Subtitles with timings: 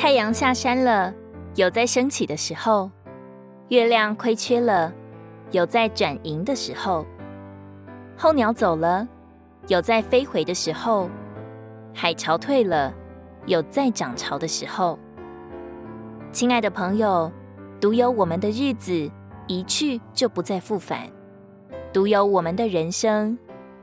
[0.00, 1.12] 太阳下山了，
[1.56, 2.90] 有在升起的时候；
[3.68, 4.90] 月亮亏缺了，
[5.50, 7.04] 有在转盈的时候；
[8.16, 9.06] 候鸟走了，
[9.68, 11.06] 有在飞回的时候；
[11.92, 12.94] 海潮退了，
[13.44, 14.98] 有在涨潮的时候。
[16.32, 17.30] 亲爱的朋友，
[17.78, 19.10] 独有我们的日子
[19.48, 21.10] 一去就不再复返，
[21.92, 23.38] 独有我们的人生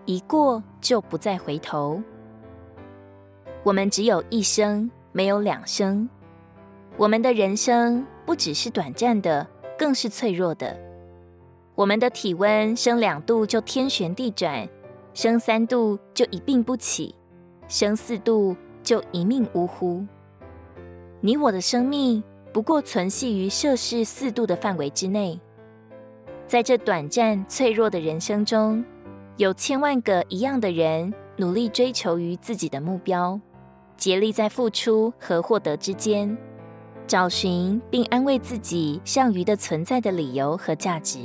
[0.06, 2.02] 一过就不再回头。
[3.62, 6.08] 我们只有一生，没有两生。
[6.96, 10.78] 我们的人生不只是短暂的，更是脆弱的。
[11.74, 14.70] 我们的体温升两度就天旋地转，
[15.16, 17.16] 升三度就一病不起，
[17.68, 20.06] 升四度就一命呜呼。
[21.20, 22.24] 你我的生命
[22.54, 25.40] 不过存系于摄氏四度的范围之内。
[26.46, 28.86] 在这短暂脆弱的人生中，
[29.38, 33.42] 有千万个一样的人努力追求于自己的目标。
[33.98, 36.38] 竭力在付出和获得之间，
[37.08, 41.20] 找寻并安慰自己剩余的存在的理由和价值。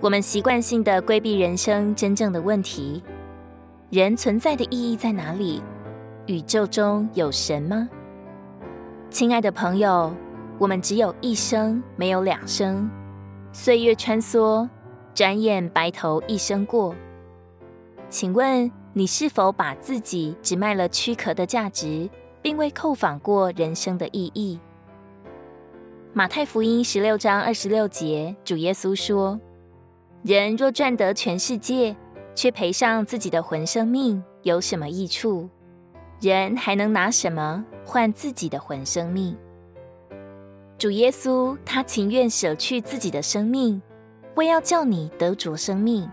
[0.00, 3.02] 我们习惯性的规避人生真正的问题：
[3.90, 5.62] 人存在的意义在哪里？
[6.26, 7.88] 宇宙中有神吗？
[9.10, 10.12] 亲爱的朋友，
[10.58, 12.90] 我们只有一生，没有两生。
[13.52, 14.68] 岁月穿梭，
[15.14, 16.94] 转眼白头一生过。
[18.08, 22.08] 请问，你是否把自己只卖了躯壳的价值，
[22.40, 24.58] 并未叩访过人生的意义？
[26.12, 29.40] 马太福音十六章二十六节，主耶稣说
[30.22, 31.96] ：“人若赚得全世界，
[32.36, 35.48] 却赔上自己的魂生命，有什么益处？
[36.20, 39.36] 人还能拿什么换自己的魂生命？”
[40.78, 43.82] 主耶稣他情愿舍去自己的生命，
[44.36, 46.08] 为要叫你得着生命。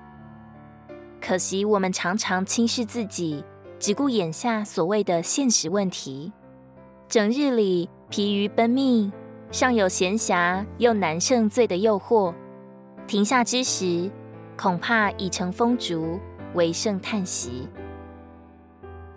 [1.21, 3.45] 可惜我们常常轻视自己，
[3.77, 6.33] 只顾眼下所谓的现实问题，
[7.07, 9.13] 整日里疲于奔命，
[9.51, 12.33] 尚有闲暇，又难胜罪的诱惑。
[13.05, 14.09] 停下之时，
[14.57, 16.19] 恐怕已成风烛，
[16.55, 17.67] 唯剩叹息。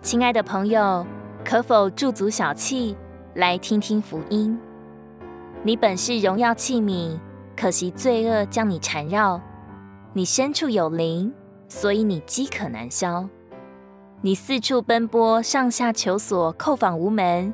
[0.01, 1.05] 亲爱的朋友，
[1.43, 2.95] 可否驻足小憩，
[3.33, 4.57] 来听听福音？
[5.63, 7.19] 你本是荣耀器皿，
[7.57, 9.41] 可惜罪恶将你缠绕。
[10.13, 11.33] 你深处有灵。
[11.67, 13.27] 所以你饥渴难消，
[14.21, 17.53] 你四处奔波，上下求索，叩访无门。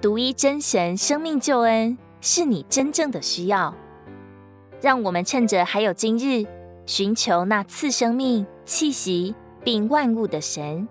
[0.00, 3.74] 独一真神生命救恩是你真正的需要。
[4.80, 6.46] 让我们趁着还有今日，
[6.84, 9.34] 寻求那赐生命、气息
[9.64, 10.86] 并万物的神。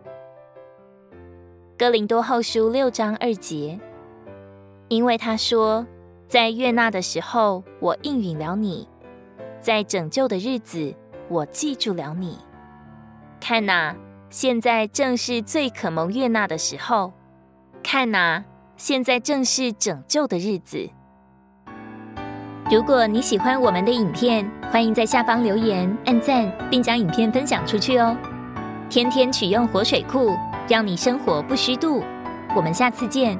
[1.77, 3.79] 哥林多后书六章二节，
[4.87, 5.85] 因为他说，
[6.27, 8.87] 在悦纳的时候，我应允了你；
[9.61, 10.93] 在拯救的日子，
[11.29, 12.39] 我记住了你。
[13.39, 13.95] 看呐，
[14.29, 17.13] 现在正是最可蒙悦纳的时候。
[17.83, 18.43] 看呐，
[18.77, 20.89] 现在正是拯救的日子。
[22.71, 28.17] 如果你喜欢我们的影片，欢迎在下方留言、按赞，并将影片分享出去哦。
[28.89, 30.35] 天天取用活水库，
[30.67, 32.03] 让你生活不虚度。
[32.55, 33.37] 我们下次见。